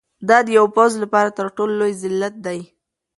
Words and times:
دا 0.29 0.37
د 0.45 0.47
یو 0.57 0.65
پوځ 0.75 0.91
لپاره 1.03 1.29
تر 1.37 1.45
ټولو 1.55 1.73
لوی 1.81 1.93
ذلت 2.03 2.33
دی. 2.45 2.59